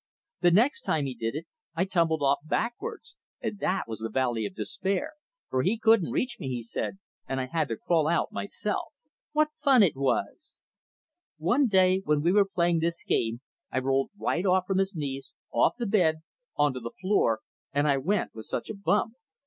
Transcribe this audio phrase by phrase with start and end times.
[0.39, 1.45] The next time he did it
[1.75, 5.11] I tumbled off backwards, and that was the Valley of Despair,
[5.51, 8.95] for he couldn't reach me, he said, and I had to crawl out myself.
[9.33, 10.57] What fun it was!
[11.37, 13.41] One day when we were playing this game
[13.71, 16.23] I rolled right off from his knees, off the bed,
[16.55, 17.41] onto the floor;
[17.71, 19.13] and I went with such a bump!